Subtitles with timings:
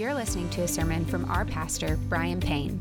[0.00, 2.80] You're listening to a sermon from our pastor, Brian Payne.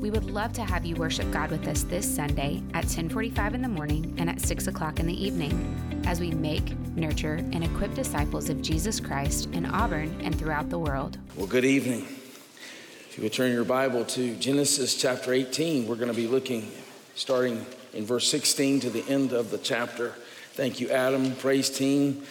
[0.00, 3.62] We would love to have you worship God with us this Sunday at 1045 in
[3.62, 7.94] the morning and at 6 o'clock in the evening as we make, nurture, and equip
[7.94, 11.18] disciples of Jesus Christ in Auburn and throughout the world.
[11.36, 12.00] Well, good evening.
[12.00, 16.68] If you would turn your Bible to Genesis chapter 18, we're going to be looking
[17.14, 20.14] starting in verse 16 to the end of the chapter.
[20.54, 21.36] Thank you, Adam.
[21.36, 22.24] Praise team.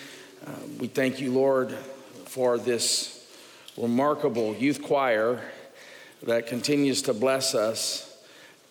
[0.46, 1.72] Uh, we thank you, Lord,
[2.26, 3.15] for this
[3.78, 5.42] remarkable youth choir
[6.24, 8.12] that continues to bless us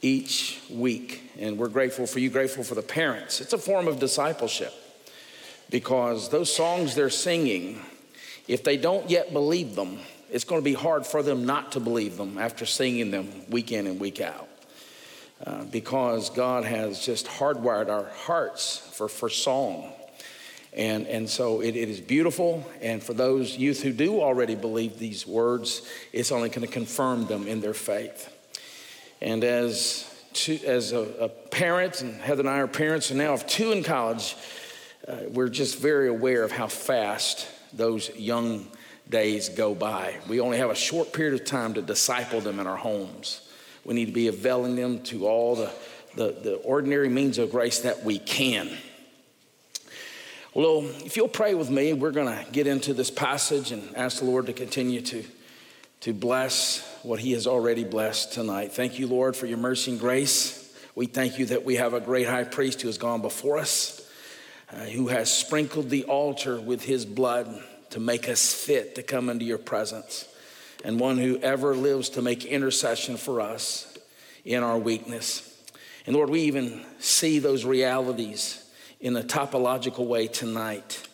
[0.01, 1.30] each week.
[1.38, 3.41] And we're grateful for you, grateful for the parents.
[3.41, 4.73] It's a form of discipleship
[5.70, 7.80] because those songs they're singing,
[8.48, 9.98] if they don't yet believe them,
[10.30, 13.73] it's going to be hard for them not to believe them after singing them week
[13.73, 14.48] in and week out.
[15.45, 19.92] Uh, because God has just hardwired our hearts for, for song.
[20.74, 22.69] And, and so it, it is beautiful.
[22.80, 27.27] And for those youth who do already believe these words, it's only going to confirm
[27.27, 28.30] them in their faith.
[29.20, 30.05] And as,
[30.67, 33.84] as a, a, parent, and Heather and I are parents, and now of two in
[33.84, 34.36] college,
[35.06, 38.67] uh, we're just very aware of how fast those young
[39.08, 40.19] days go by.
[40.28, 43.48] We only have a short period of time to disciple them in our homes.
[43.84, 45.70] We need to be availing them to all the,
[46.17, 48.77] the, the ordinary means of grace that we can.
[50.55, 54.20] Well, if you'll pray with me, we're going to get into this passage and ask
[54.20, 55.24] the Lord to continue to,
[56.02, 58.70] to bless what He has already blessed tonight.
[58.70, 60.72] Thank you, Lord, for your mercy and grace.
[60.94, 64.08] We thank you that we have a great high priest who has gone before us,
[64.72, 69.30] uh, who has sprinkled the altar with His blood to make us fit to come
[69.30, 70.28] into your presence,
[70.84, 73.98] and one who ever lives to make intercession for us
[74.44, 75.50] in our weakness.
[76.06, 78.64] And Lord, we even see those realities
[79.05, 81.06] in a typological way tonight.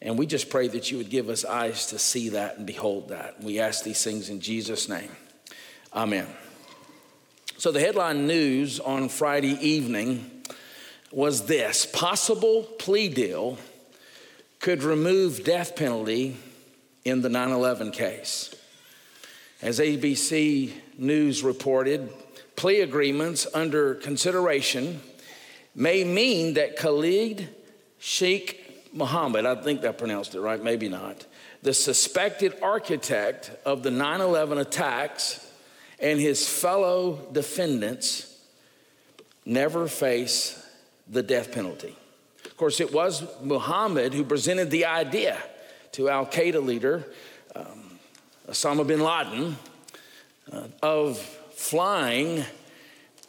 [0.00, 3.10] And we just pray that you would give us eyes to see that and behold
[3.10, 3.42] that.
[3.42, 5.10] We ask these things in Jesus' name.
[5.94, 6.26] Amen.
[7.58, 10.30] So, the headline news on Friday evening
[11.12, 13.58] was this possible plea deal
[14.60, 16.36] could remove death penalty
[17.04, 18.54] in the 9 11 case.
[19.60, 22.08] As ABC News reported,
[22.56, 25.02] plea agreements under consideration
[25.78, 27.48] may mean that Khalid
[28.00, 31.24] Sheikh Mohammed, I think I pronounced it right, maybe not,
[31.62, 35.46] the suspected architect of the 9 11 attacks
[36.00, 38.36] and his fellow defendants
[39.46, 40.60] never face
[41.08, 41.96] the death penalty.
[42.44, 45.38] Of course, it was Muhammad who presented the idea
[45.92, 47.06] to Al Qaeda leader
[47.54, 47.98] um,
[48.48, 49.56] Osama bin Laden
[50.52, 52.44] uh, of flying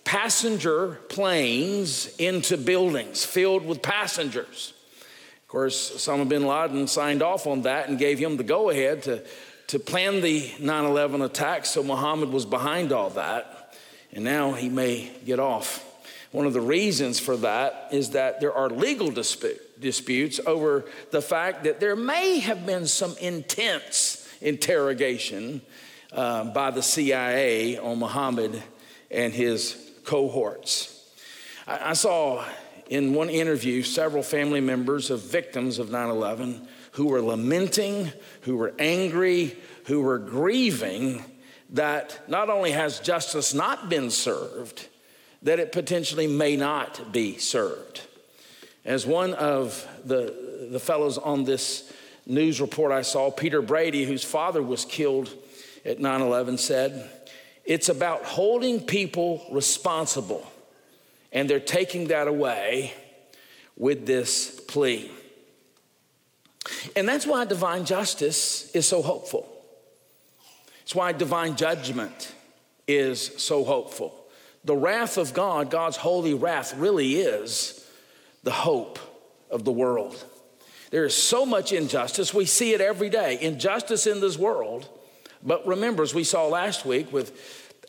[0.09, 4.73] passenger planes into buildings filled with passengers.
[5.43, 9.03] Of course, Osama bin Laden signed off on that and gave him the go ahead
[9.03, 9.23] to,
[9.67, 13.77] to plan the 9 11 attack, so Muhammad was behind all that,
[14.11, 15.85] and now he may get off.
[16.31, 21.21] One of the reasons for that is that there are legal dispute, disputes over the
[21.21, 25.61] fact that there may have been some intense interrogation
[26.11, 28.63] uh, by the CIA on Muhammad
[29.11, 31.07] and his cohorts.
[31.67, 32.43] I, I saw
[32.89, 38.11] in one interview several family members of victims of 9 11 who were lamenting,
[38.41, 39.55] who were angry,
[39.85, 41.23] who were grieving
[41.69, 44.87] that not only has justice not been served,
[45.43, 48.01] that it potentially may not be served.
[48.83, 51.93] As one of the, the fellows on this
[52.25, 55.29] news report I saw, Peter Brady, whose father was killed
[55.85, 57.18] at 9 11, said,
[57.69, 60.45] it's about holding people responsible,
[61.31, 62.95] and they're taking that away
[63.77, 65.11] with this plea.
[66.95, 69.47] And that's why divine justice is so hopeful.
[70.81, 72.33] It's why divine judgment
[72.87, 74.15] is so hopeful.
[74.65, 77.87] The wrath of God, God's holy wrath, really is
[78.41, 78.97] the hope
[79.51, 80.25] of the world.
[80.89, 82.33] There is so much injustice.
[82.33, 84.89] We see it every day injustice in this world.
[85.43, 87.31] But remember, as we saw last week with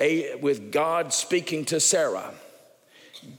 [0.01, 2.33] a, with God speaking to Sarah,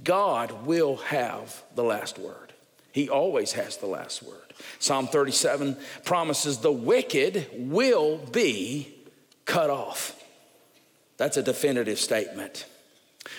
[0.04, 2.54] God will have the last word.
[2.92, 4.38] He always has the last word.
[4.80, 8.94] Psalm 37 promises the wicked will be
[9.46, 10.22] cut off.
[11.18, 12.66] That's a definitive statement.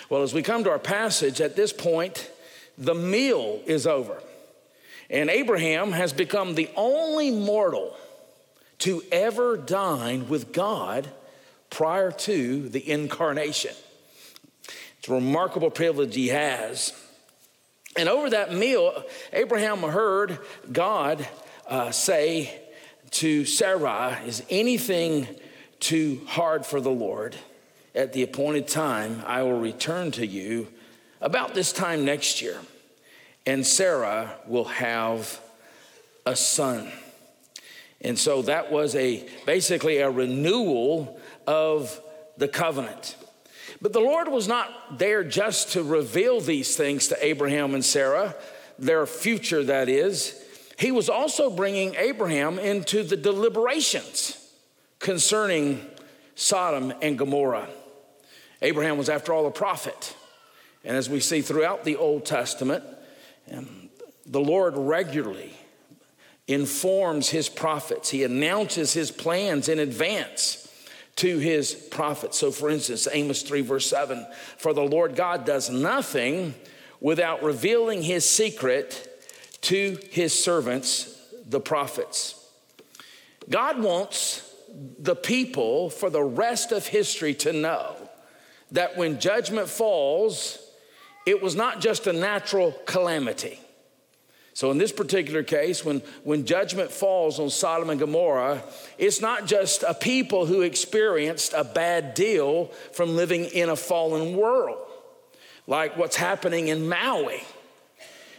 [0.09, 2.31] Well, as we come to our passage, at this point,
[2.79, 4.23] the meal is over.
[5.11, 7.97] And Abraham has become the only mortal
[8.83, 11.09] to ever dine with God
[11.71, 13.71] prior to the incarnation.
[14.99, 16.93] It's a remarkable privilege he has.
[17.97, 20.37] And over that meal, Abraham heard
[20.73, 21.29] God
[21.69, 22.61] uh, say
[23.13, 25.29] to Sarai, Is anything
[25.79, 27.37] too hard for the Lord,
[27.95, 30.67] at the appointed time, I will return to you
[31.21, 32.59] about this time next year,
[33.47, 35.41] and Sarah will have
[36.27, 36.91] a son.
[38.03, 42.01] And so that was a basically a renewal of
[42.37, 43.17] the covenant.
[43.81, 48.35] But the Lord was not there just to reveal these things to Abraham and Sarah,
[48.79, 50.39] their future, that is.
[50.79, 54.39] He was also bringing Abraham into the deliberations
[54.99, 55.85] concerning
[56.35, 57.69] Sodom and Gomorrah.
[58.63, 60.17] Abraham was, after all, a prophet.
[60.85, 62.85] And as we see throughout the Old Testament,
[63.53, 63.91] um,
[64.27, 65.53] the Lord regularly
[66.49, 70.69] informs his prophets, he announces his plans in advance
[71.17, 72.39] to his prophets.
[72.39, 76.55] So, for instance, Amos 3, verse 7 For the Lord God does nothing
[77.01, 79.09] without revealing his secret
[79.63, 82.39] to his servants, the prophets.
[83.49, 84.49] God wants
[84.99, 87.97] the people for the rest of history to know
[88.71, 90.59] that when judgment falls,
[91.27, 93.61] it was not just a natural calamity.
[94.55, 98.63] So, in this particular case, when, when judgment falls on Sodom and Gomorrah,
[98.99, 104.37] it's not just a people who experienced a bad deal from living in a fallen
[104.37, 104.87] world,
[105.67, 107.43] like what's happening in Maui.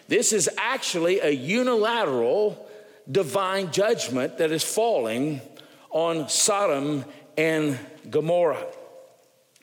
[0.08, 2.70] This is actually a unilateral
[3.12, 5.42] divine judgment that is falling
[5.90, 7.06] on Sodom
[7.38, 7.80] and
[8.10, 8.66] Gomorrah.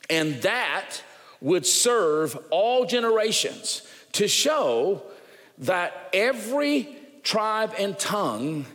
[0.09, 1.01] And that
[1.39, 5.03] would serve all generations to show
[5.61, 6.89] that every
[7.23, 8.65] tribe and tongue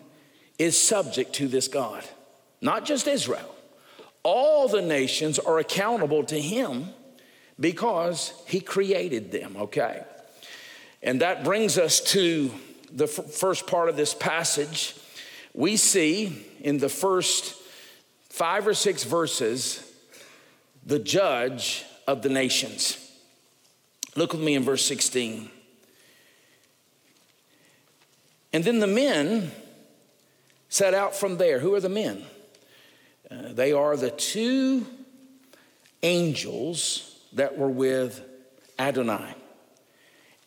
[0.59, 2.05] is subject to this God,
[2.61, 3.55] not just Israel.
[4.23, 6.89] All the nations are accountable to him
[7.61, 10.03] because he created them, okay?
[11.03, 12.51] And that brings us to
[12.91, 14.97] the f- first part of this passage.
[15.55, 17.55] We see in the first
[18.29, 19.83] five or six verses
[20.85, 23.03] the judge of the nations.
[24.15, 25.51] Look with me in verse 16.
[28.57, 29.53] And then the men
[30.71, 31.59] set out from there.
[31.59, 32.25] Who are the men?
[33.31, 34.87] Uh, they are the two
[36.03, 38.25] angels that were with
[38.79, 39.35] Adonai.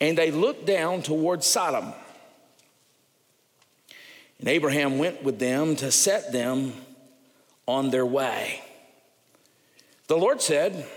[0.02, 1.94] And they looked down toward Sodom.
[4.40, 6.74] And Abraham went with them to set them
[7.68, 8.64] on their way.
[10.08, 10.88] The Lord said,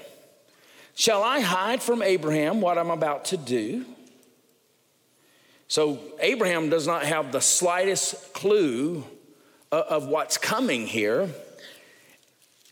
[0.95, 3.85] Shall I hide from Abraham what I'm about to do?
[5.73, 9.07] So Abraham does not have the slightest clue
[9.73, 11.31] uh, of what's coming here.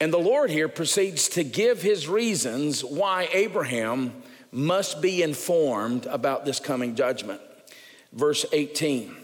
[0.02, 4.12] And the Lord here proceeds to give his reasons why Abraham
[4.52, 7.40] must be informed about this coming judgment.
[8.12, 9.16] Verse 18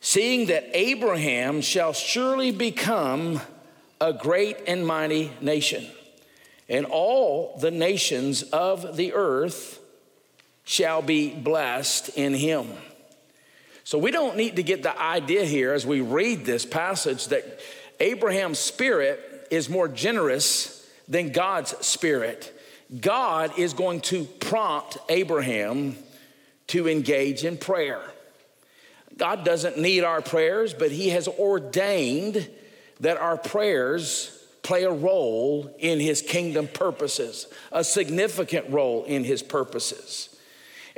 [0.00, 3.40] Seeing that Abraham shall surely become
[4.00, 5.84] a great and mighty nation,
[6.68, 9.79] and all the nations of the earth
[10.70, 12.68] shall be blessed in him.
[13.82, 17.58] So we don't need to get the idea here as we read this passage that
[17.98, 22.56] Abraham's spirit is more generous than God's spirit.
[23.00, 25.96] God is going to prompt Abraham
[26.68, 28.02] to engage in prayer.
[29.16, 32.48] God doesn't need our prayers, but He has ordained
[33.00, 39.42] that our prayers play a role in His kingdom purposes, a significant role in His
[39.42, 40.29] purposes.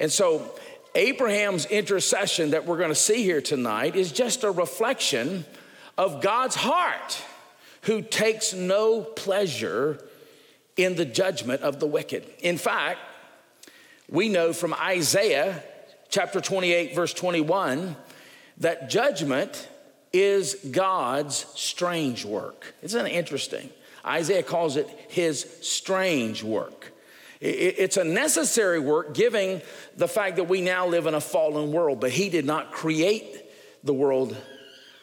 [0.03, 0.51] And so,
[0.97, 5.45] Abraham's intercession that we're going to see here tonight is just a reflection
[5.97, 7.23] of God's heart,
[7.83, 10.05] who takes no pleasure
[10.77, 12.27] in the judgment of the wicked.
[12.41, 12.99] In fact,
[14.11, 15.63] we know from Isaiah
[16.09, 17.95] chapter 28, verse 21,
[18.59, 19.69] that judgment
[20.13, 22.75] is God's strange work.
[22.83, 23.71] Isn't it interesting?
[24.05, 26.92] Isaiah calls it his strange work.
[27.45, 29.63] It's a necessary work, given
[29.97, 33.45] the fact that we now live in a fallen world, but he did not create
[33.83, 34.37] the world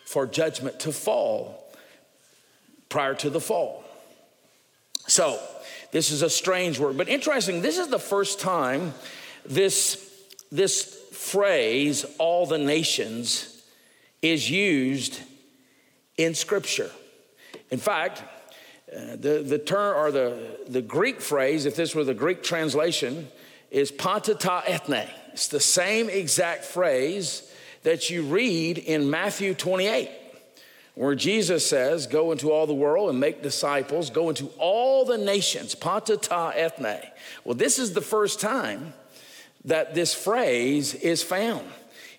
[0.05, 1.69] for judgment to fall
[2.87, 3.83] prior to the fall.
[5.05, 5.37] So,
[5.91, 7.61] this is a strange word, but interesting.
[7.61, 8.93] This is the first time
[9.45, 10.09] this,
[10.49, 13.61] this phrase, all the nations,
[14.21, 15.19] is used
[16.15, 16.91] in Scripture.
[17.69, 18.23] In fact,
[18.95, 23.27] uh, the, the term or the, the Greek phrase, if this were the Greek translation,
[23.71, 25.07] is panta ta ethne.
[25.33, 27.51] It's the same exact phrase
[27.83, 30.09] that you read in Matthew 28
[30.99, 35.17] where Jesus says, Go into all the world and make disciples, go into all the
[35.17, 36.99] nations, panta ta ethne.
[37.45, 38.93] Well, this is the first time
[39.63, 41.65] that this phrase is found.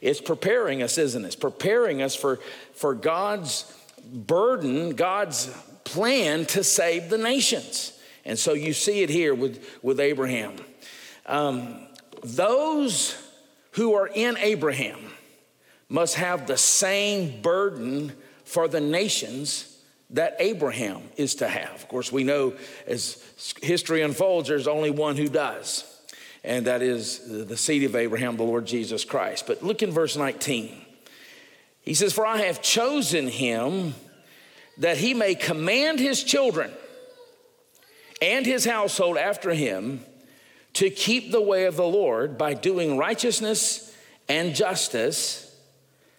[0.01, 1.27] It's preparing us, isn't it?
[1.27, 2.41] It's preparing us for,
[2.73, 3.71] for God's
[4.03, 5.55] burden, God's
[5.91, 7.99] plan to save the nations.
[8.25, 10.55] And so you see it here with, with Abraham.
[11.27, 11.87] Um,
[12.23, 13.17] those
[13.73, 14.99] who are in Abraham
[15.89, 18.13] must have the same burden
[18.45, 19.79] for the nations
[20.11, 21.75] that Abraham is to have.
[21.75, 22.55] Of course, we know
[22.87, 23.23] as
[23.63, 25.85] history unfolds, there's only one who does,
[26.45, 29.47] and that is the seed of Abraham, the Lord Jesus Christ.
[29.47, 30.85] But look in verse 19.
[31.83, 33.95] He says, For I have chosen him
[34.81, 36.71] that he may command his children
[38.21, 40.05] and his household after him
[40.73, 43.95] to keep the way of the Lord by doing righteousness
[44.29, 45.55] and justice.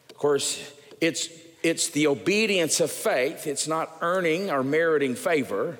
[0.09, 1.29] Of course, it's,
[1.63, 5.79] it's the obedience of faith, it's not earning or meriting favor,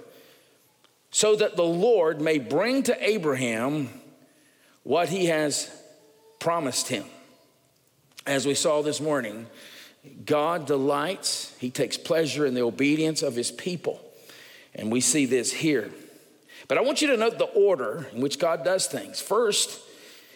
[1.11, 3.89] so that the Lord may bring to Abraham
[4.83, 5.69] what he has
[6.39, 7.03] promised him.
[8.25, 9.45] As we saw this morning,
[10.25, 14.01] God delights, he takes pleasure in the obedience of his people.
[14.74, 15.91] And we see this here.
[16.67, 19.20] But I want you to note the order in which God does things.
[19.20, 19.79] First,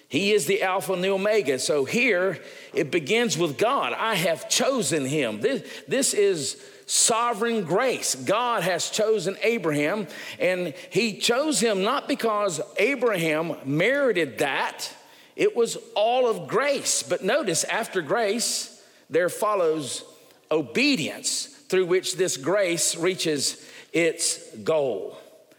[0.07, 1.57] he is the Alpha and the Omega.
[1.60, 2.39] So here
[2.74, 3.93] it begins with God.
[3.93, 5.41] I have chosen him.
[5.41, 8.15] This, this is sovereign grace.
[8.15, 10.07] God has chosen Abraham,
[10.39, 14.91] and he chose him not because Abraham merited that,
[15.36, 17.01] it was all of grace.
[17.01, 18.75] But notice, after grace,
[19.09, 20.03] there follows
[20.51, 25.17] obedience through which this grace reaches its goal.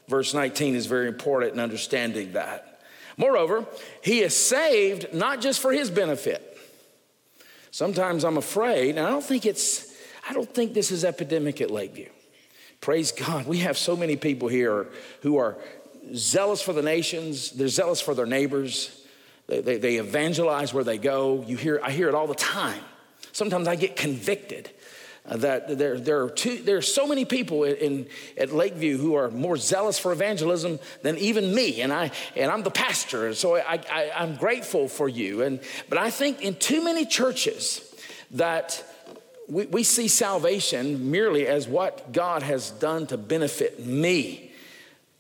[0.09, 2.81] Verse 19 is very important in understanding that.
[3.17, 3.67] Moreover,
[4.03, 6.59] he is saved not just for his benefit.
[7.71, 9.95] Sometimes I'm afraid, and I don't think it's,
[10.29, 12.09] I don't think this is epidemic at Lakeview.
[12.81, 13.47] Praise God.
[13.47, 14.87] We have so many people here
[15.23, 15.59] who are
[16.15, 19.03] zealous for the nations, they're zealous for their neighbors,
[19.47, 21.45] they, they, they evangelize where they go.
[21.47, 22.83] You hear, I hear it all the time.
[23.37, 24.71] Sometimes I get convicted
[25.27, 28.07] uh, that there, there, are two, there are so many people in,
[28.39, 32.63] at Lakeview who are more zealous for evangelism than even me, and, I, and I'm
[32.63, 35.43] the pastor, and so I, I, I'm grateful for you.
[35.43, 37.95] And, but I think in too many churches
[38.31, 38.83] that
[39.51, 44.51] we, we see salvation merely as what God has done to benefit me.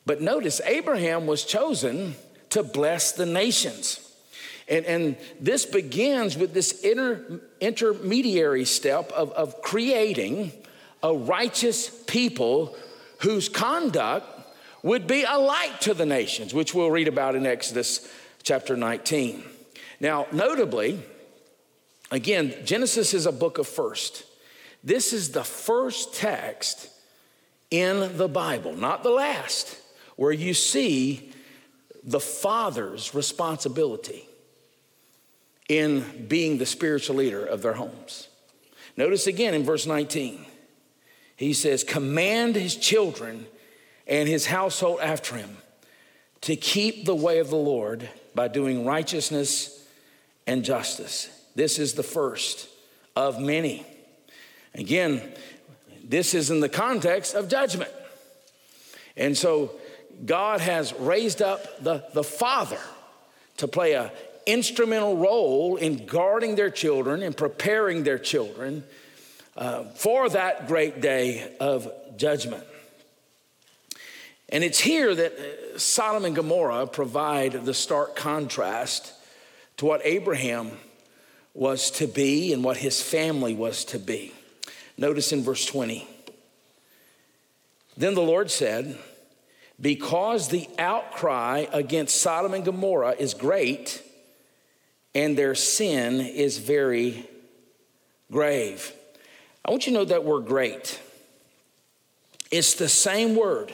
[0.06, 2.14] But notice, Abraham was chosen
[2.48, 4.05] to bless the nations.
[4.68, 10.52] And, and this begins with this inter, intermediary step of, of creating
[11.02, 12.76] a righteous people
[13.20, 14.26] whose conduct
[14.82, 18.08] would be a light to the nations, which we'll read about in Exodus
[18.42, 19.42] chapter 19.
[20.00, 21.00] Now, notably,
[22.10, 24.24] again, Genesis is a book of first.
[24.82, 26.88] This is the first text
[27.70, 29.76] in the Bible, not the last,
[30.16, 31.32] where you see
[32.04, 34.28] the father's responsibility
[35.68, 38.28] in being the spiritual leader of their homes.
[38.96, 40.44] Notice again in verse 19,
[41.36, 43.46] he says, Command his children
[44.06, 45.58] and his household after him
[46.42, 49.86] to keep the way of the Lord by doing righteousness
[50.46, 51.28] and justice.
[51.54, 52.68] This is the first
[53.14, 53.84] of many.
[54.74, 55.22] Again,
[56.04, 57.90] this is in the context of judgment.
[59.16, 59.72] And so
[60.24, 62.78] God has raised up the, the father
[63.56, 64.12] to play a
[64.46, 68.84] instrumental role in guarding their children and preparing their children
[69.56, 72.64] uh, for that great day of judgment.
[74.48, 79.12] And it's here that uh, Sodom and Gomorrah provide the stark contrast
[79.78, 80.70] to what Abraham
[81.52, 84.32] was to be and what his family was to be.
[84.96, 86.06] Notice in verse 20.
[87.96, 88.98] Then the Lord said,
[89.80, 94.02] Because the outcry against Sodom and Gomorrah is great,
[95.16, 97.26] and their sin is very
[98.30, 98.92] grave.
[99.64, 101.00] I want you to know that word great.
[102.50, 103.72] It's the same word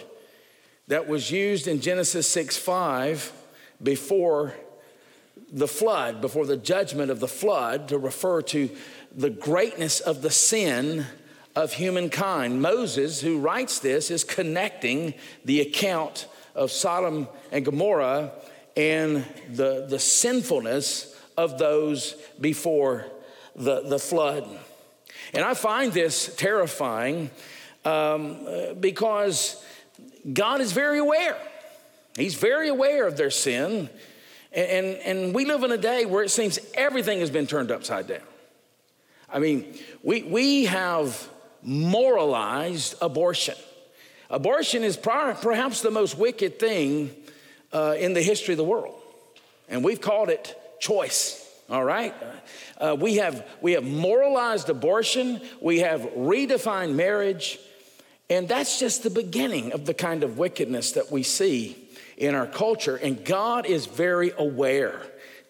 [0.87, 3.33] that was used in Genesis 6 5
[3.83, 4.55] before
[5.53, 8.71] the flood, before the judgment of the flood, to refer to
[9.13, 11.07] the greatness of the sin
[11.57, 12.63] of humankind.
[12.63, 15.13] Moses, who writes this, is connecting
[15.45, 18.31] the account of Sodom and Gomorrah
[18.77, 23.07] and the, the sinfulness of those before
[23.57, 24.49] the, the flood.
[25.35, 27.31] And I find this terrifying
[27.85, 28.47] um,
[28.81, 29.63] because
[30.31, 31.37] God is very aware.
[32.17, 33.89] He's very aware of their sin.
[34.53, 37.71] And, and, and we live in a day where it seems everything has been turned
[37.71, 38.21] upside down.
[39.33, 41.29] I mean, we, we have
[41.63, 43.55] moralized abortion.
[44.29, 47.15] Abortion is perhaps the most wicked thing
[47.73, 48.99] uh, in the history of the world.
[49.69, 52.13] And we've called it choice, All right?
[52.77, 57.61] Uh, we, have, we have moralized abortion, we have redefined marriage,
[58.29, 61.79] and that's just the beginning of the kind of wickedness that we see
[62.17, 62.97] in our culture.
[62.97, 65.01] And God is very aware,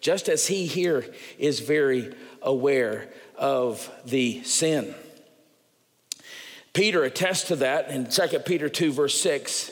[0.01, 1.03] just as He here
[1.39, 2.13] is very
[2.43, 4.93] aware of the sin.
[6.73, 9.71] Peter attests to that in 2 Peter 2, verse 6.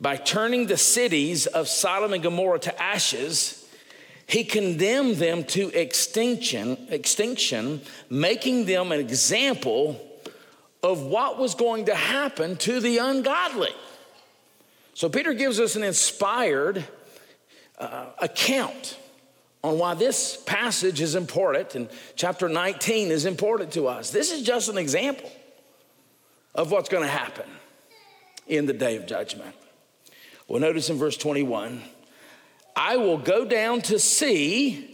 [0.00, 3.65] By turning the cities of Sodom and Gomorrah to ashes,
[4.26, 7.80] he condemned them to extinction, extinction,
[8.10, 10.00] making them an example
[10.82, 13.74] of what was going to happen to the ungodly.
[14.94, 16.84] So Peter gives us an inspired
[17.78, 18.98] uh, account
[19.62, 24.10] on why this passage is important and chapter 19 is important to us.
[24.10, 25.30] This is just an example
[26.54, 27.48] of what's going to happen
[28.46, 29.54] in the day of judgment.
[30.48, 31.82] Well, notice in verse 21
[32.76, 34.92] I will go down to see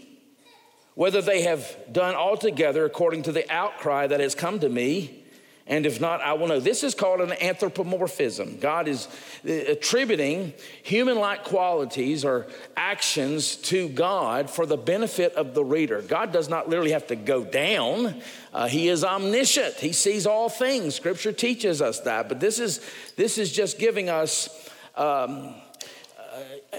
[0.94, 5.18] whether they have done altogether according to the outcry that has come to me.
[5.66, 6.60] And if not, I will know.
[6.60, 8.58] This is called an anthropomorphism.
[8.58, 9.06] God is
[9.46, 12.46] uh, attributing human like qualities or
[12.76, 16.02] actions to God for the benefit of the reader.
[16.02, 18.20] God does not literally have to go down,
[18.52, 20.96] uh, He is omniscient, He sees all things.
[20.96, 22.28] Scripture teaches us that.
[22.28, 22.80] But this is,
[23.16, 25.54] this is just giving us um,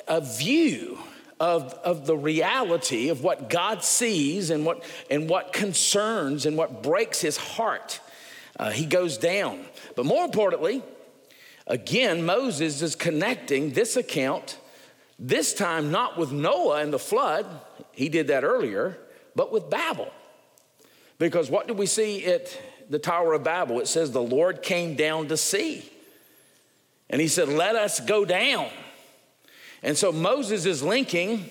[0.07, 0.97] a, view
[1.39, 6.83] of, of the reality of what God sees and what, and what concerns and what
[6.83, 7.99] breaks His heart
[8.57, 9.65] uh, he goes down.
[9.95, 10.83] But more importantly,
[11.67, 14.59] again, Moses is connecting this account,
[15.17, 17.45] this time not with Noah and the flood,
[17.91, 18.97] he did that earlier,
[19.35, 20.11] but with Babel.
[21.17, 22.57] Because what do we see at
[22.89, 23.79] the Tower of Babel?
[23.79, 25.89] It says the Lord came down to see.
[27.09, 28.69] And he said, Let us go down.
[29.83, 31.49] And so Moses is linking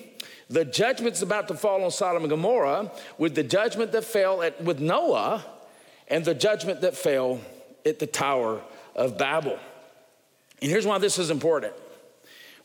[0.49, 4.61] the judgments about to fall on Sodom and Gomorrah with the judgment that fell at,
[4.63, 5.45] with Noah
[6.07, 7.39] and the judgment that fell
[7.85, 8.61] at the Tower
[8.95, 9.57] of Babel.
[10.61, 11.73] And here's why this is important.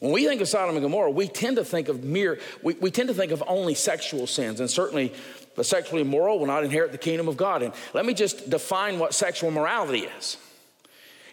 [0.00, 2.90] When we think of Sodom and Gomorrah, we tend to think of mere, we, we
[2.90, 5.12] tend to think of only sexual sins, and certainly
[5.56, 7.62] the sexually immoral will not inherit the kingdom of God.
[7.62, 10.36] And let me just define what sexual morality is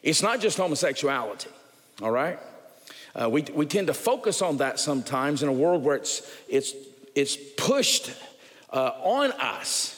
[0.02, 1.50] it's not just homosexuality,
[2.02, 2.40] all right?
[3.16, 6.74] Uh, we, we tend to focus on that sometimes in a world where it's, it's,
[7.16, 8.12] it's pushed
[8.72, 9.92] uh, on us.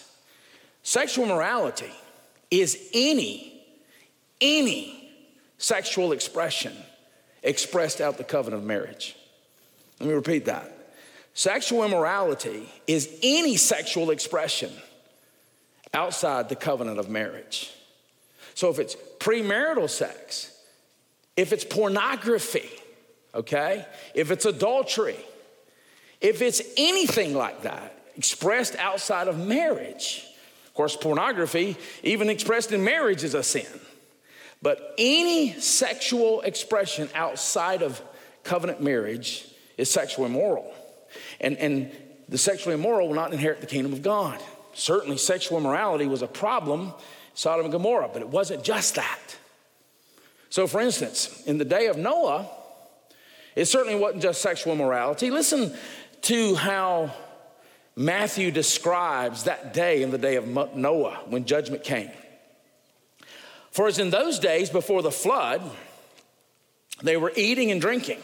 [0.83, 1.91] Sexual morality
[2.51, 3.61] is any,
[4.39, 5.11] any
[5.57, 6.73] sexual expression
[7.41, 9.15] expressed out the covenant of marriage.
[9.99, 10.71] Let me repeat that.
[11.33, 14.71] Sexual immorality is any sexual expression
[15.93, 17.71] outside the covenant of marriage.
[18.53, 20.51] So if it's premarital sex,
[21.35, 22.69] if it's pornography,
[23.37, 25.17] okay, if it's adultery,
[26.19, 30.25] if it's anything like that expressed outside of marriage,
[30.65, 33.67] of course, pornography, even expressed in marriage, is a sin.
[34.61, 38.01] But any sexual expression outside of
[38.43, 39.47] covenant marriage
[39.77, 40.73] is sexually immoral.
[41.39, 41.91] And, and
[42.27, 44.41] the sexually immoral will not inherit the kingdom of God.
[44.73, 46.93] Certainly, sexual immorality was a problem,
[47.35, 49.37] Sodom and Gomorrah, but it wasn't just that.
[50.49, 52.49] So, for instance, in the day of Noah,
[53.57, 55.31] it certainly wasn't just sexual immorality.
[55.31, 55.75] Listen
[56.21, 57.11] to how
[57.95, 62.11] Matthew describes that day in the day of Noah when judgment came.
[63.71, 65.63] For as in those days before the flood,
[67.01, 68.19] they were eating and drinking,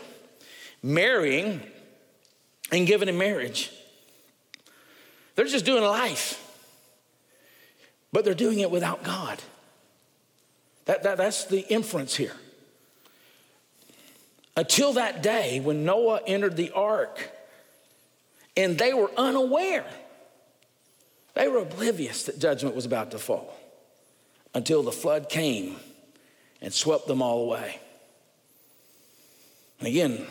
[0.84, 1.64] marrying
[2.72, 3.72] and giving in marriage.
[5.34, 6.40] They're just doing life,
[8.12, 9.42] but they're doing it without God.
[10.86, 12.36] That, that, that's the inference here.
[14.56, 17.32] Until that day when Noah entered the ark,
[18.56, 19.86] and they were unaware.
[21.34, 23.58] They were oblivious that judgment was about to fall
[24.54, 25.78] until the flood came
[26.62, 27.80] and swept them all away.
[29.80, 30.26] And again,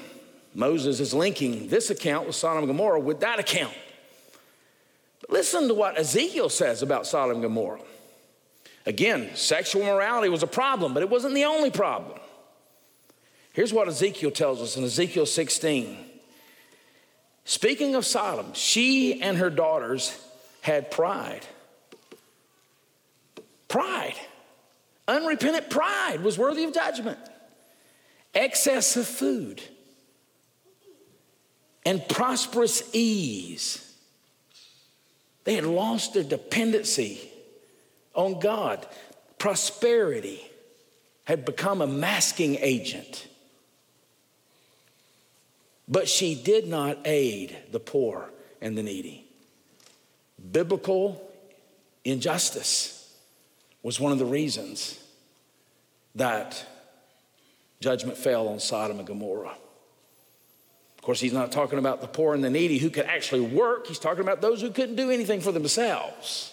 [0.55, 3.75] Moses is linking this account with Sodom and Gomorrah with that account.
[5.21, 7.81] But listen to what Ezekiel says about Sodom and Gomorrah.
[8.87, 12.19] Again, sexual morality was a problem, but it wasn't the only problem.
[13.53, 15.97] Here's what Ezekiel tells us in Ezekiel 16.
[17.45, 20.17] Speaking of Sodom, she and her daughters
[20.63, 21.45] had pride.
[23.69, 24.15] Pride.
[25.07, 27.19] Unrepentant pride was worthy of judgment.
[28.35, 29.61] Excess of food
[31.85, 33.89] and prosperous ease.
[35.45, 37.21] They had lost their dependency
[38.15, 38.87] on God.
[39.39, 40.41] Prosperity
[41.25, 43.27] had become a masking agent
[45.89, 49.27] but she did not aid the poor and the needy.
[50.51, 51.31] biblical
[52.05, 53.17] injustice
[53.83, 54.99] was one of the reasons
[56.15, 56.65] that
[57.81, 59.57] judgment fell on Sodom and Gomorrah.
[60.97, 63.89] Of course, he's not talking about the poor and the needy who could actually work,
[63.89, 66.53] he's talking about those who couldn't do anything for themselves.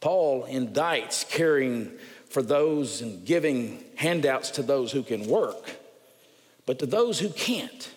[0.00, 1.92] Paul indicts caring
[2.28, 5.76] for those and giving handouts to those who can work,
[6.66, 7.90] but to those who can't,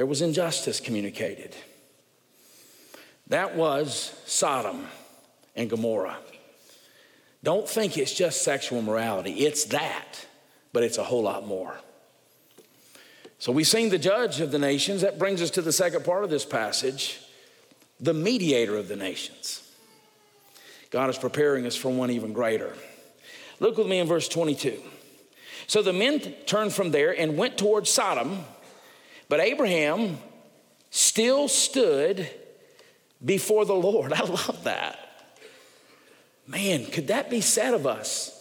[0.00, 1.54] there was injustice communicated.
[3.26, 4.86] That was Sodom
[5.54, 6.16] and Gomorrah.
[7.44, 10.24] Don't think it's just sexual morality, it's that,
[10.72, 11.74] but it's a whole lot more.
[13.38, 15.02] So we've seen the judge of the nations.
[15.02, 17.20] That brings us to the second part of this passage
[18.00, 19.70] the mediator of the nations.
[20.88, 22.74] God is preparing us for one even greater.
[23.58, 24.80] Look with me in verse 22.
[25.66, 28.46] So the men turned from there and went towards Sodom,
[29.30, 30.18] but Abraham
[30.90, 32.28] still stood
[33.24, 34.12] before the Lord.
[34.12, 34.98] I love that.
[36.48, 38.36] Man, could that be said of us?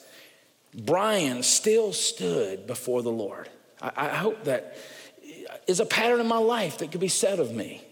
[0.74, 3.48] Brian still stood before the Lord.
[3.80, 4.78] I, I hope that
[5.68, 7.84] is a pattern in my life that could be said of me.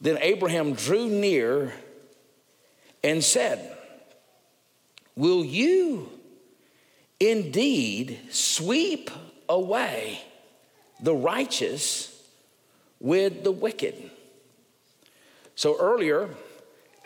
[0.00, 1.72] Then Abraham drew near
[3.02, 3.76] and said,
[5.16, 6.08] Will you
[7.18, 9.10] indeed sweep
[9.48, 10.20] away
[11.02, 12.14] the righteous
[12.98, 14.10] with the wicked?
[15.54, 16.30] So earlier,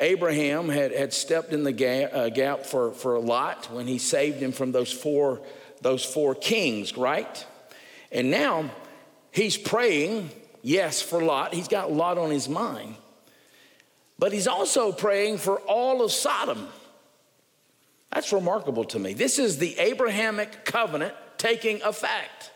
[0.00, 4.38] Abraham had, had stepped in the gap, uh, gap for, for Lot when he saved
[4.38, 5.40] him from those four,
[5.83, 7.46] those four kings, right?
[8.11, 8.70] And now
[9.30, 10.30] he's praying,
[10.62, 11.54] yes, for Lot.
[11.54, 12.96] He's got Lot on his mind.
[14.18, 16.68] But he's also praying for all of Sodom.
[18.12, 19.14] That's remarkable to me.
[19.14, 22.52] This is the Abrahamic covenant taking effect.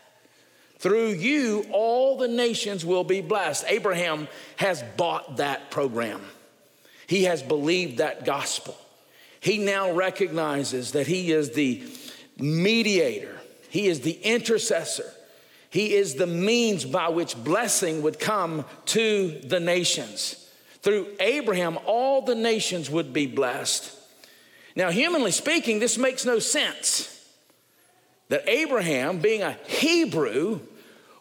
[0.79, 3.65] Through you, all the nations will be blessed.
[3.67, 6.21] Abraham has bought that program.
[7.05, 8.77] He has believed that gospel.
[9.41, 11.83] He now recognizes that he is the
[12.37, 13.37] mediator,
[13.69, 15.11] he is the intercessor,
[15.69, 20.49] he is the means by which blessing would come to the nations.
[20.81, 23.95] Through Abraham, all the nations would be blessed.
[24.75, 27.15] Now, humanly speaking, this makes no sense
[28.29, 30.61] that Abraham, being a Hebrew,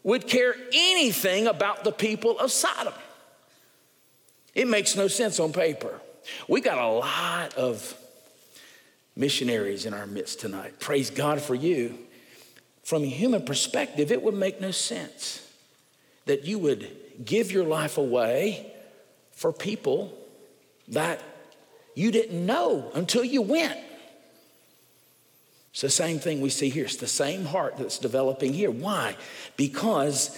[0.09, 2.95] would care anything about the people of Sodom.
[4.55, 6.01] It makes no sense on paper.
[6.49, 7.95] We got a lot of
[9.15, 10.81] missionaries in our midst tonight.
[10.81, 11.99] Praise God for you.
[12.85, 15.47] From a human perspective, it would make no sense
[16.25, 16.89] that you would
[17.23, 18.73] give your life away
[19.33, 20.17] for people
[20.89, 21.21] that
[21.95, 23.79] you didn't know until you went.
[25.79, 26.87] It's the same thing we see here.
[26.87, 28.69] It's the same heart that's developing here.
[28.69, 29.17] Why?
[29.57, 30.37] Because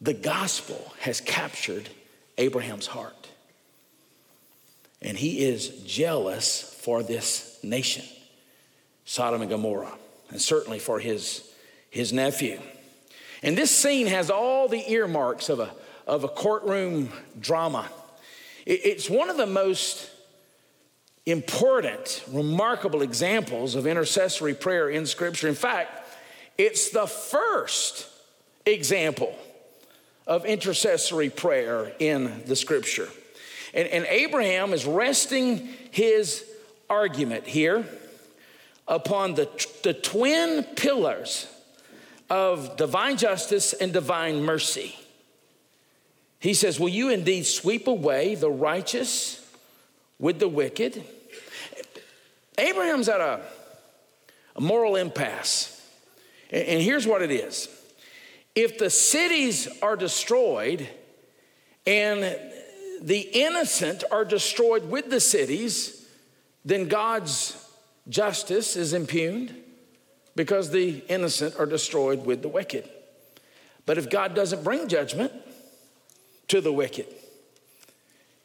[0.00, 1.88] the gospel has captured
[2.36, 3.28] Abraham's heart.
[5.00, 8.04] And he is jealous for this nation,
[9.04, 9.96] Sodom and Gomorrah,
[10.30, 11.48] and certainly for his,
[11.88, 12.58] his nephew.
[13.44, 15.70] And this scene has all the earmarks of a,
[16.08, 17.88] of a courtroom drama.
[18.66, 20.10] It, it's one of the most
[21.26, 25.48] important, remarkable examples of intercessory prayer in Scripture.
[25.48, 26.08] In fact,
[26.58, 28.08] it's the first
[28.66, 29.34] example
[30.26, 33.08] of intercessory prayer in the Scripture.
[33.74, 36.44] And, and Abraham is resting his
[36.88, 37.84] argument here
[38.88, 39.48] upon the,
[39.84, 41.46] the twin pillars
[42.28, 44.96] of divine justice and divine mercy.
[46.40, 49.39] He says, Will you indeed sweep away the righteous
[50.20, 51.02] with the wicked?
[52.56, 53.40] Abraham's at a,
[54.54, 55.84] a moral impasse.
[56.50, 57.68] And, and here's what it is
[58.54, 60.88] if the cities are destroyed
[61.86, 62.38] and
[63.00, 66.06] the innocent are destroyed with the cities,
[66.64, 67.56] then God's
[68.08, 69.54] justice is impugned
[70.36, 72.88] because the innocent are destroyed with the wicked.
[73.86, 75.32] But if God doesn't bring judgment
[76.48, 77.06] to the wicked,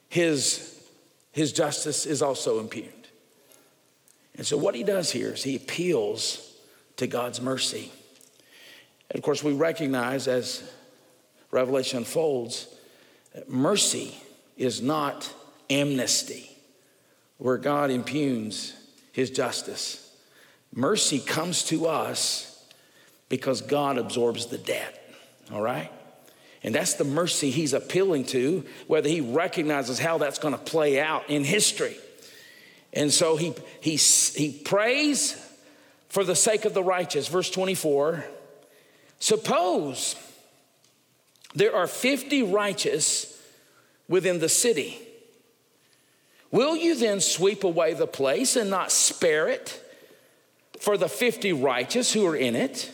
[0.09, 0.74] his,
[1.35, 3.09] his justice is also impugned.
[4.35, 6.55] And so, what he does here is he appeals
[6.95, 7.91] to God's mercy.
[9.11, 10.63] And of course, we recognize as
[11.51, 12.73] Revelation unfolds,
[13.33, 14.15] that mercy
[14.55, 15.29] is not
[15.69, 16.49] amnesty,
[17.37, 18.73] where God impugns
[19.11, 20.15] his justice.
[20.73, 22.65] Mercy comes to us
[23.27, 25.13] because God absorbs the debt,
[25.51, 25.91] all right?
[26.63, 30.99] And that's the mercy he's appealing to, whether he recognizes how that's going to play
[30.99, 31.95] out in history.
[32.93, 35.39] And so he, he, he prays
[36.09, 37.27] for the sake of the righteous.
[37.27, 38.25] Verse 24
[39.19, 40.15] Suppose
[41.53, 43.41] there are 50 righteous
[44.07, 44.99] within the city.
[46.51, 49.81] Will you then sweep away the place and not spare it
[50.79, 52.91] for the 50 righteous who are in it?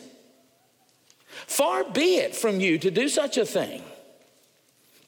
[1.52, 3.82] Far be it from you to do such a thing,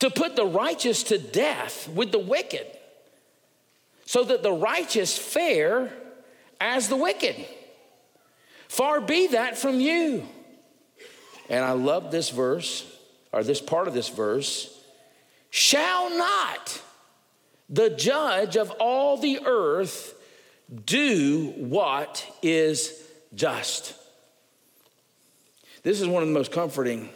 [0.00, 2.66] to put the righteous to death with the wicked,
[4.04, 5.90] so that the righteous fare
[6.60, 7.34] as the wicked.
[8.68, 10.26] Far be that from you.
[11.48, 12.84] And I love this verse,
[13.32, 14.70] or this part of this verse.
[15.48, 16.82] Shall not
[17.70, 20.14] the judge of all the earth
[20.84, 23.02] do what is
[23.34, 23.94] just?
[25.84, 27.10] This is one of the most comforting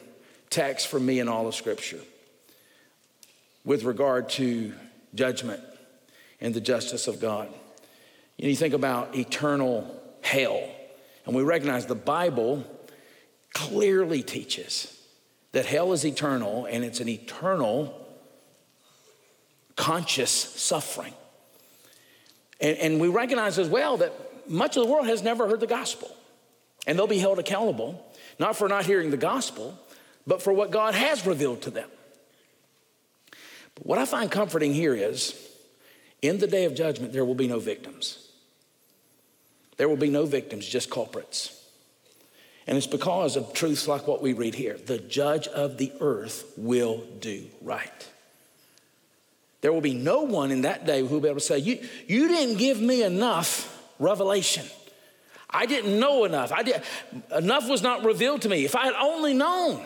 [0.51, 2.01] texts for me in all of Scripture
[3.65, 4.75] with regard to
[5.15, 5.63] judgment
[6.39, 7.49] and the justice of God.
[8.37, 10.69] You, think about eternal hell,
[11.25, 12.63] and we recognize the Bible
[13.55, 15.03] clearly teaches
[15.53, 18.07] that hell is eternal and it's an eternal
[19.77, 21.15] conscious suffering.
[22.61, 24.13] And, and, we recognize as well that
[24.47, 26.15] much of the world has never heard the gospel,
[26.87, 28.05] and they'll be held accountable
[28.39, 29.79] not for not hearing the gospel,
[30.27, 31.89] but for what God has revealed to them.
[33.75, 35.35] But what I find comforting here is
[36.23, 38.29] in the day of judgment, there will be no victims.
[39.77, 41.55] There will be no victims, just culprits.
[42.67, 44.77] And it's because of truths like what we read here.
[44.77, 48.09] The judge of the earth will do right.
[49.61, 51.79] There will be no one in that day who will be able to say, You,
[52.07, 54.67] you didn't give me enough revelation.
[55.51, 56.53] I didn't know enough.
[56.53, 56.83] I did,
[57.35, 58.65] enough was not revealed to me.
[58.65, 59.85] If I had only known.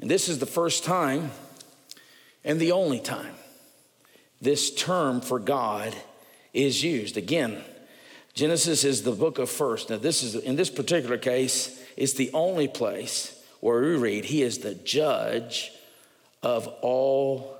[0.00, 1.30] And this is the first time
[2.44, 3.34] and the only time
[4.40, 5.94] this term for God
[6.52, 7.16] is used.
[7.16, 7.62] Again,
[8.34, 9.90] Genesis is the book of first.
[9.90, 14.42] Now, this is in this particular case, it's the only place where we read, He
[14.42, 15.72] is the judge
[16.42, 17.56] of all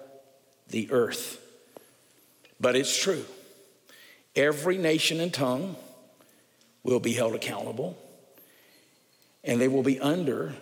[0.69, 1.41] the earth.
[2.61, 3.25] But it's true.
[4.37, 5.77] Every nation and tongue
[6.83, 7.97] will be held accountable,
[9.42, 10.55] and they will be under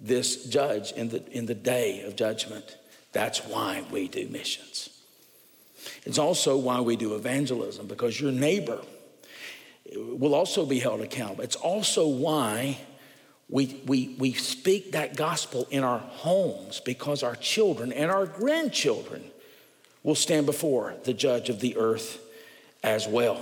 [0.00, 2.76] this judge in the, in the day of judgment.
[3.12, 4.90] That's why we do missions.
[6.04, 8.80] It's also why we do evangelism, because your neighbor
[9.94, 11.44] will also be held accountable.
[11.44, 12.78] It's also why
[13.48, 19.24] we, we, we speak that gospel in our homes, because our children and our grandchildren
[20.02, 22.18] will stand before the judge of the earth
[22.82, 23.40] as well.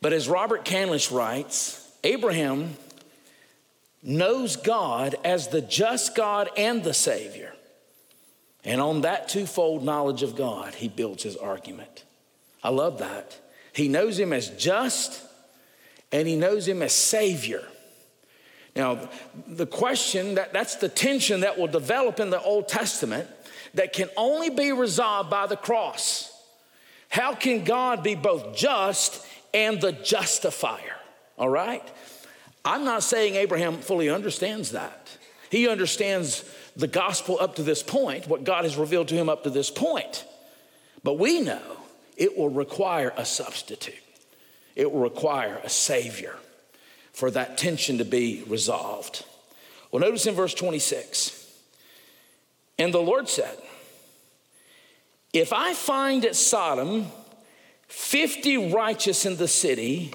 [0.00, 2.76] But as Robert Candlish writes, Abraham
[4.02, 7.52] knows God as the just God and the Savior.
[8.64, 12.04] And on that twofold knowledge of God, he builds his argument.
[12.62, 13.38] I love that.
[13.72, 15.22] He knows him as just
[16.12, 17.62] and he knows him as Savior.
[18.74, 19.08] Now,
[19.46, 23.28] the question that, that's the tension that will develop in the Old Testament
[23.74, 26.29] that can only be resolved by the cross.
[27.10, 30.96] How can God be both just and the justifier?
[31.36, 31.86] All right?
[32.64, 35.08] I'm not saying Abraham fully understands that.
[35.50, 36.44] He understands
[36.76, 39.70] the gospel up to this point, what God has revealed to him up to this
[39.70, 40.24] point.
[41.02, 41.60] But we know
[42.16, 43.94] it will require a substitute,
[44.76, 46.36] it will require a savior
[47.12, 49.24] for that tension to be resolved.
[49.90, 51.40] Well, notice in verse 26
[52.78, 53.58] and the Lord said,
[55.32, 57.06] if I find at Sodom
[57.88, 60.12] 50 righteous in the city,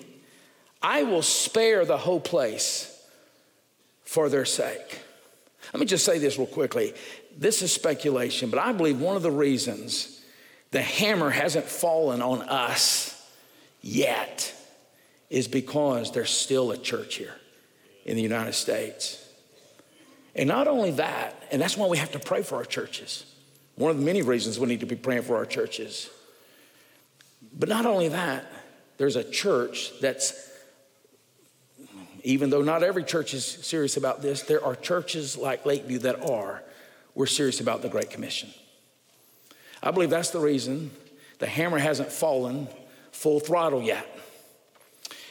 [0.82, 2.92] I will spare the whole place
[4.04, 5.00] for their sake.
[5.74, 6.94] Let me just say this real quickly.
[7.38, 10.24] This is speculation, but I believe one of the reasons
[10.72, 13.30] the hammer hasn't fallen on us
[13.82, 14.54] yet
[15.30, 17.36] is because there's still a church here
[18.06, 19.22] in the United States.
[20.36, 23.26] And not only that, and that's why we have to pray for our churches.
[23.76, 26.10] One of the many reasons we need to be praying for our churches.
[27.58, 28.46] But not only that,
[28.98, 30.50] there's a church that's,
[32.24, 36.30] even though not every church is serious about this, there are churches like Lakeview that
[36.30, 36.64] are.
[37.14, 38.50] We're serious about the Great Commission.
[39.84, 40.92] I believe that's the reason
[41.40, 42.68] the hammer hasn't fallen
[43.12, 44.08] full throttle yet.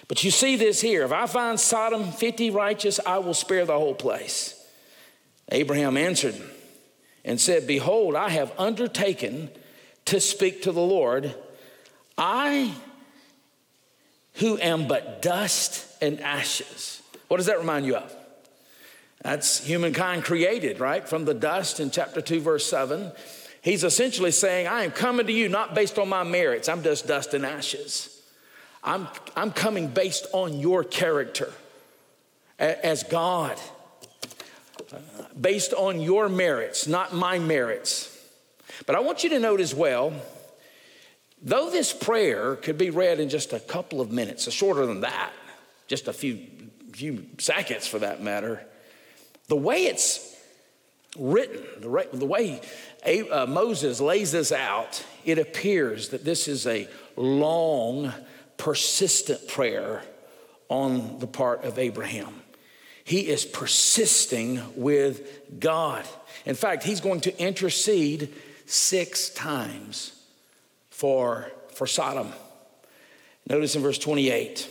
[0.06, 1.02] But you see this here.
[1.04, 4.54] If I find Sodom 50 righteous, I will spare the whole place.
[5.50, 6.34] Abraham answered,
[7.24, 9.50] and said, Behold, I have undertaken
[10.06, 11.34] to speak to the Lord.
[12.18, 12.74] I
[14.34, 17.02] who am but dust and ashes.
[17.28, 18.14] What does that remind you of?
[19.22, 21.08] That's humankind created, right?
[21.08, 23.12] From the dust in chapter 2, verse 7.
[23.62, 27.06] He's essentially saying, I am coming to you not based on my merits, I'm just
[27.06, 28.10] dust and ashes.
[28.82, 31.50] I'm, I'm coming based on your character
[32.58, 33.58] as God
[35.40, 38.10] based on your merits, not my merits.
[38.86, 40.12] But I want you to note as well,
[41.42, 45.32] though this prayer could be read in just a couple of minutes, shorter than that,
[45.86, 46.46] just a few,
[46.92, 48.64] few seconds for that matter,
[49.48, 50.34] the way it's
[51.18, 52.60] written, the, the way
[53.30, 58.12] uh, Moses lays this out, it appears that this is a long,
[58.56, 60.02] persistent prayer
[60.68, 62.43] on the part of Abraham.
[63.04, 66.06] He is persisting with God.
[66.46, 68.34] In fact, he's going to intercede
[68.66, 70.18] six times
[70.90, 72.32] for, for Sodom.
[73.46, 74.70] Notice in verse 28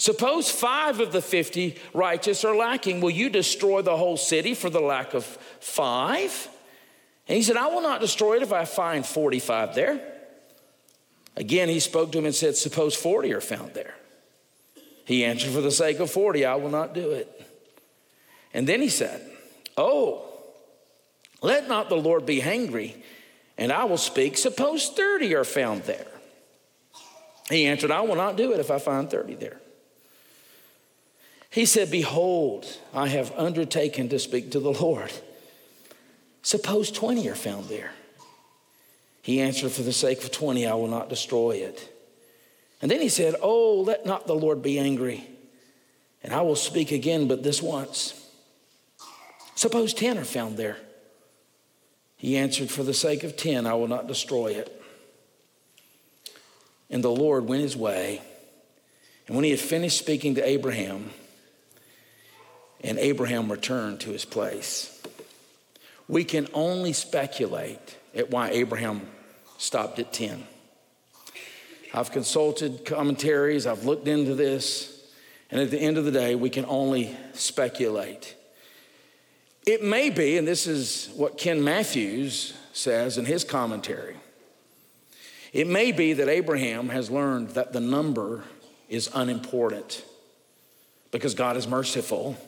[0.00, 3.00] Suppose five of the 50 righteous are lacking.
[3.00, 6.48] Will you destroy the whole city for the lack of five?
[7.26, 10.00] And he said, I will not destroy it if I find 45 there.
[11.36, 13.94] Again, he spoke to him and said, Suppose 40 are found there.
[15.04, 17.47] He answered, For the sake of 40, I will not do it.
[18.58, 19.22] And then he said,
[19.76, 20.26] Oh,
[21.40, 23.00] let not the Lord be angry,
[23.56, 24.36] and I will speak.
[24.36, 26.08] Suppose 30 are found there.
[27.48, 29.60] He answered, I will not do it if I find 30 there.
[31.50, 35.12] He said, Behold, I have undertaken to speak to the Lord.
[36.42, 37.92] Suppose 20 are found there.
[39.22, 41.96] He answered, For the sake of 20, I will not destroy it.
[42.82, 45.28] And then he said, Oh, let not the Lord be angry,
[46.24, 48.24] and I will speak again, but this once.
[49.58, 50.76] Suppose 10 are found there.
[52.16, 54.80] He answered, For the sake of 10, I will not destroy it.
[56.88, 58.22] And the Lord went his way.
[59.26, 61.10] And when he had finished speaking to Abraham,
[62.82, 64.96] and Abraham returned to his place.
[66.06, 69.08] We can only speculate at why Abraham
[69.56, 70.46] stopped at 10.
[71.92, 75.02] I've consulted commentaries, I've looked into this,
[75.50, 78.36] and at the end of the day, we can only speculate.
[79.68, 84.16] It may be, and this is what Ken Mathews says in his commentary,
[85.52, 88.44] it may be that Abraham has learned that the number
[88.88, 90.06] is unimportant
[91.10, 92.38] because God is merciful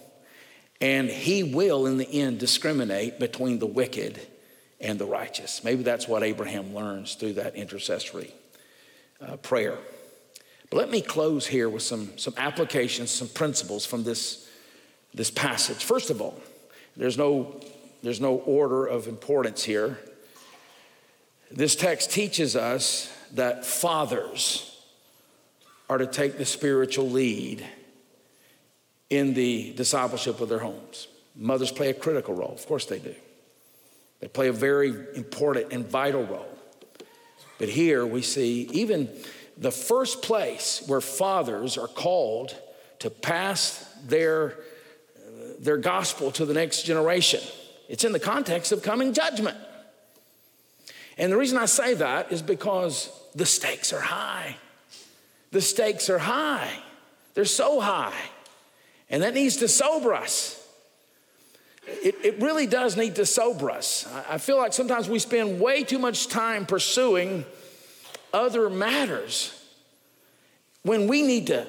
[0.80, 4.18] and he will, in the end, discriminate between the wicked
[4.80, 5.62] and the righteous.
[5.62, 8.32] Maybe that's what Abraham learns through that intercessory
[9.20, 9.76] uh, prayer.
[10.70, 14.48] But let me close here with some, some applications, some principles from this,
[15.12, 15.84] this passage.
[15.84, 16.40] First of all,
[16.96, 17.60] there's no,
[18.02, 19.98] there's no order of importance here.
[21.50, 24.66] This text teaches us that fathers
[25.88, 27.66] are to take the spiritual lead
[29.08, 31.08] in the discipleship of their homes.
[31.34, 33.14] Mothers play a critical role, of course they do.
[34.20, 36.46] They play a very important and vital role.
[37.58, 39.10] But here we see even
[39.56, 42.56] the first place where fathers are called
[43.00, 44.56] to pass their,
[45.60, 47.40] their gospel to the next generation.
[47.88, 49.56] It's in the context of coming judgment.
[51.16, 54.56] And the reason I say that is because the stakes are high.
[55.52, 56.72] The stakes are high.
[57.34, 58.18] They're so high
[59.10, 60.56] and that needs to sober us.
[61.86, 64.06] It, it really does need to sober us.
[64.28, 67.44] I feel like sometimes we spend way too much time pursuing
[68.32, 69.52] other matters
[70.82, 71.66] when we need to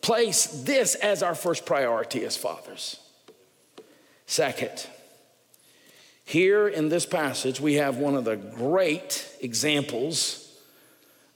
[0.00, 2.98] place this as our first priority as fathers.
[4.30, 4.86] Second,
[6.24, 10.56] here in this passage, we have one of the great examples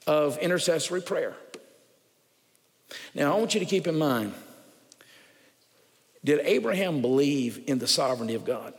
[0.06, 1.34] of intercessory prayer.
[3.12, 4.32] Now, I want you to keep in mind
[6.22, 8.72] did Abraham believe in the sovereignty of God?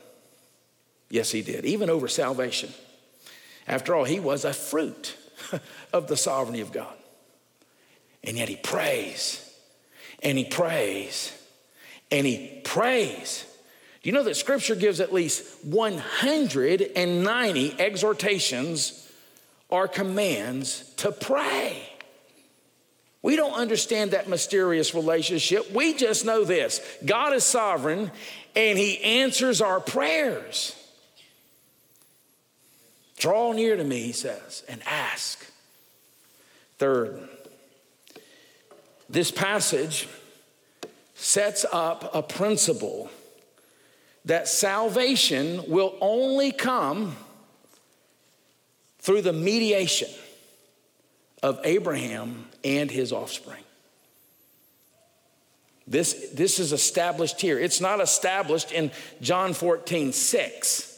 [1.09, 2.69] Yes, he did, even over salvation.
[3.67, 5.17] After all, he was a fruit
[5.91, 6.95] of the sovereignty of God.
[8.23, 9.43] And yet he prays,
[10.23, 11.33] and he prays,
[12.09, 13.45] and he prays.
[14.05, 19.11] Do you know that scripture gives at least 190 exhortations
[19.67, 21.81] or commands to pray?
[23.23, 25.71] We don't understand that mysterious relationship.
[25.71, 28.11] We just know this God is sovereign
[28.55, 30.79] and He answers our prayers.
[33.17, 35.43] Draw near to me, He says, and ask.
[36.77, 37.27] Third,
[39.09, 40.07] this passage
[41.15, 43.09] sets up a principle
[44.25, 47.15] that salvation will only come
[48.99, 50.09] through the mediation
[51.43, 53.63] of Abraham and his offspring.
[55.87, 57.59] This, this is established here.
[57.59, 60.91] It's not established in John 14, 6.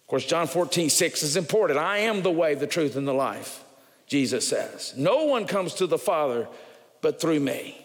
[0.00, 1.78] Of course, John 14, 6 is important.
[1.78, 3.62] I am the way, the truth, and the life,
[4.08, 4.94] Jesus says.
[4.96, 6.48] No one comes to the Father
[7.00, 7.80] but through me.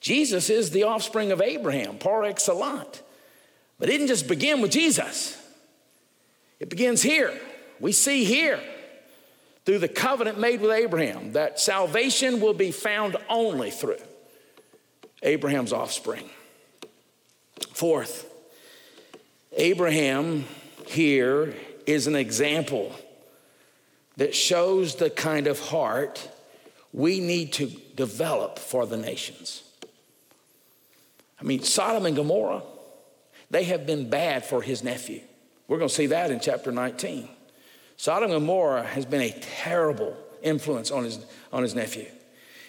[0.00, 3.02] Jesus is the offspring of Abraham, par excellence.
[3.78, 5.40] But it didn't just begin with Jesus,
[6.58, 7.38] it begins here
[7.80, 8.60] We see here
[9.64, 13.98] through the covenant made with Abraham that salvation will be found only through
[15.22, 16.30] Abraham's offspring.
[17.72, 18.32] Fourth,
[19.56, 20.44] Abraham
[20.86, 21.54] here
[21.86, 22.92] is an example
[24.16, 26.28] that shows the kind of heart
[26.92, 27.66] we need to
[27.96, 29.62] develop for the nations.
[31.40, 32.62] I mean, Sodom and Gomorrah,
[33.56, 35.22] they have been bad for his nephew.
[35.66, 37.26] We're going to see that in chapter 19.
[37.96, 42.04] Sodom and Gomorrah has been a terrible influence on his, on his nephew.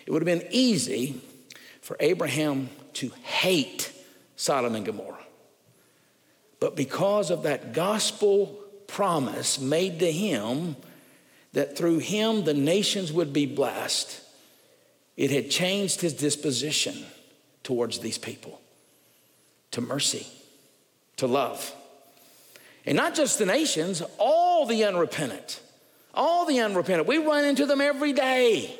[0.05, 1.19] It would have been easy
[1.81, 3.91] for Abraham to hate
[4.38, 5.25] Sodom and Gomorrah.
[6.61, 8.57] But because of that gospel
[8.88, 10.77] promise made to him
[11.51, 14.21] that through him the nations would be blessed,
[15.17, 16.95] it had changed his disposition
[17.63, 18.61] towards these people
[19.71, 20.25] to mercy,
[21.18, 21.74] to love.
[22.86, 25.61] And not just the nations, all the unrepentant.
[26.13, 27.07] All the unrepentant.
[27.07, 28.80] We run into them every day.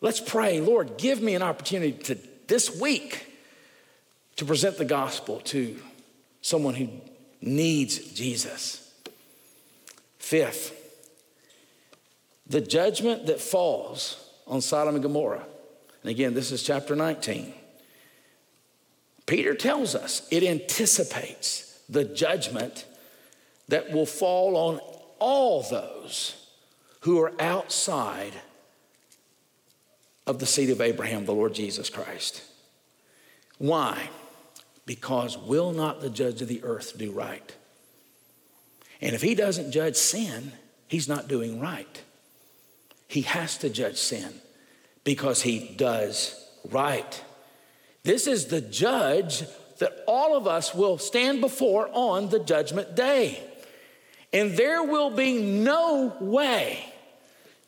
[0.00, 2.18] Let's pray, Lord, give me an opportunity to
[2.48, 3.26] this week
[4.36, 5.78] to present the gospel to
[6.40, 6.88] someone who
[7.40, 8.90] needs Jesus.
[10.18, 10.74] Fifth,
[12.46, 15.44] the judgment that falls on Sodom and Gomorrah.
[16.02, 17.52] And again, this is chapter 19.
[19.30, 22.84] Peter tells us it anticipates the judgment
[23.68, 24.80] that will fall on
[25.20, 26.48] all those
[27.02, 28.32] who are outside
[30.26, 32.42] of the seed of Abraham, the Lord Jesus Christ.
[33.58, 34.10] Why?
[34.84, 37.54] Because will not the judge of the earth do right?
[39.00, 40.54] And if he doesn't judge sin,
[40.88, 42.02] he's not doing right.
[43.06, 44.40] He has to judge sin
[45.04, 46.34] because he does
[46.68, 47.22] right.
[48.02, 49.44] This is the judge
[49.78, 53.42] that all of us will stand before on the judgment day.
[54.32, 56.84] And there will be no way,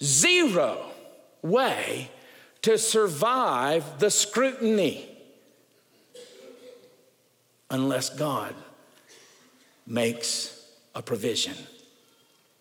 [0.03, 0.79] zero
[1.43, 2.11] way,
[2.63, 5.09] to survive the scrutiny
[7.71, 8.55] unless God
[9.87, 10.65] makes
[10.95, 11.55] a provision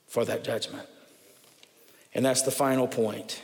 [0.07, 0.87] for that judgment.
[2.13, 3.41] And that's the final point.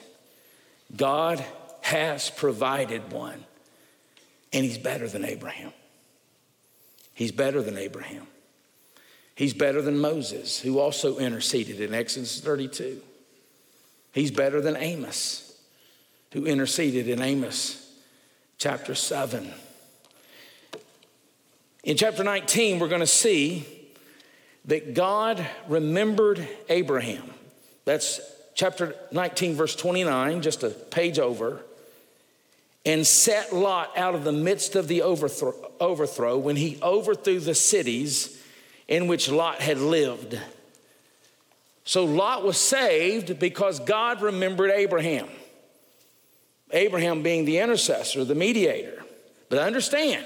[0.96, 1.44] God
[1.82, 3.46] has provided one,
[4.54, 5.74] and He's better than Abraham.
[7.14, 8.28] He's better than Abraham.
[9.34, 13.02] He's better than Moses, who also interceded in Exodus 32.
[14.12, 15.60] He's better than Amos,
[16.34, 17.92] who interceded in Amos
[18.58, 19.52] chapter 7.
[21.84, 23.66] In chapter 19, we're going to see
[24.66, 27.34] that God remembered Abraham.
[27.86, 28.20] That's
[28.54, 31.62] chapter 19, verse 29, just a page over
[32.88, 37.54] and set Lot out of the midst of the overthrow, overthrow when he overthrew the
[37.54, 38.42] cities
[38.88, 40.40] in which Lot had lived.
[41.84, 45.28] So Lot was saved because God remembered Abraham.
[46.72, 49.04] Abraham being the intercessor, the mediator.
[49.50, 50.26] But understand,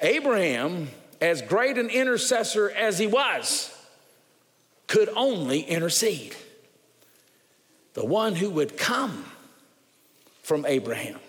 [0.00, 0.88] Abraham,
[1.20, 3.76] as great an intercessor as he was,
[4.86, 6.36] could only intercede.
[7.94, 9.24] The one who would come
[10.48, 11.20] from Abraham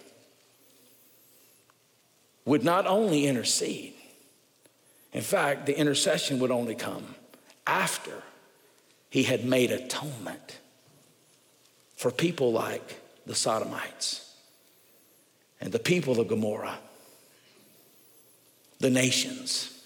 [2.45, 3.93] would not only intercede,
[5.11, 7.15] in fact, the intercession would only come
[7.67, 8.23] after
[9.09, 10.59] he had made atonement
[11.97, 14.33] for people like the Sodomites
[15.59, 16.79] and the people of Gomorrah,
[18.79, 19.83] the nations.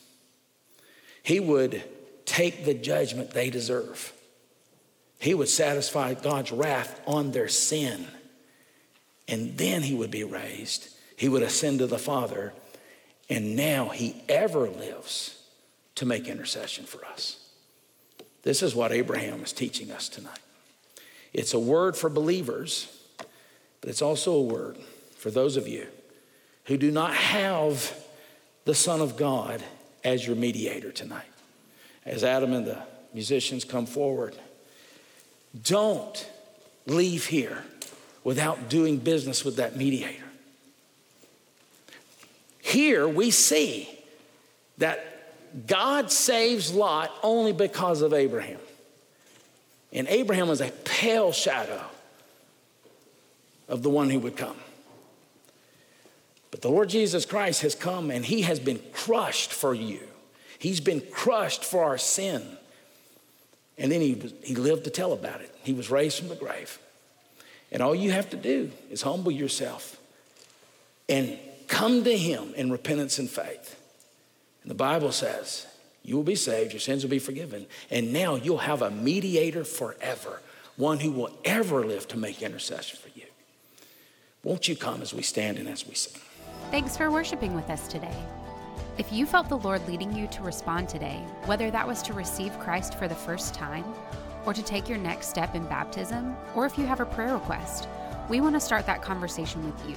[1.24, 1.84] He would
[2.26, 4.14] take the judgment they deserve.
[5.18, 8.06] He would satisfy God's wrath on their sin
[9.34, 10.90] and then he would be raised.
[11.16, 12.54] He would ascend to the Father,
[13.32, 15.42] and now he ever lives
[15.96, 17.44] to make intercession for us.
[18.44, 20.38] This is what Abraham is teaching us tonight.
[21.34, 22.96] It's a word for believers,
[23.82, 24.78] but it's also a word
[25.18, 25.88] for those of you
[26.66, 27.92] who do not have
[28.66, 29.64] the Son of God
[30.04, 31.26] as your mediator tonight.
[32.06, 32.84] As Adam and the
[33.16, 34.38] musicians come forward,
[35.64, 36.30] don't
[36.86, 37.64] leave here
[38.24, 40.24] without doing business with that mediator.
[42.62, 43.90] Here we see
[44.78, 48.60] that God saves Lot only because of Abraham.
[49.92, 51.82] And Abraham was a pale shadow
[53.68, 54.56] of the one who would come.
[56.50, 60.00] But the Lord Jesus Christ has come and he has been crushed for you.
[60.58, 62.58] He's been crushed for our sin.
[63.78, 65.54] And then he, he lived to tell about it.
[65.64, 66.80] He was raised from the grave.
[67.74, 70.00] And all you have to do is humble yourself
[71.10, 73.80] and come to Him in repentance and faith.
[74.62, 75.66] And the Bible says
[76.04, 79.66] You will be saved, your sins will be forgiven, and now you'll have a mediator
[79.66, 80.42] forever,
[80.78, 83.26] one who will ever live to make intercession for you.
[84.44, 86.22] Won't you come as we stand and as we sing?
[86.70, 88.16] Thanks for worshiping with us today.
[89.00, 92.58] If you felt the Lord leading you to respond today, whether that was to receive
[92.60, 93.86] Christ for the first time,
[94.46, 97.88] or to take your next step in baptism, or if you have a prayer request,
[98.30, 99.96] we want to start that conversation with you.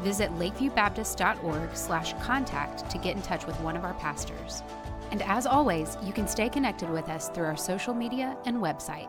[0.00, 4.62] Visit lakeviewbaptist.org/contact to get in touch with one of our pastors.
[5.10, 9.08] And as always, you can stay connected with us through our social media and website.